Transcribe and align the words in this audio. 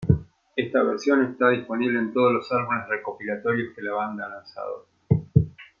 Esta 0.55 0.81
versión 0.81 1.23
está 1.25 1.49
disponible 1.51 1.99
en 1.99 2.11
todos 2.11 2.33
los 2.33 2.51
álbumes 2.51 2.87
recopilatorios 2.89 3.75
que 3.75 3.83
la 3.83 3.93
banda 3.93 4.25
ha 4.25 4.29
lanzado. 4.29 4.87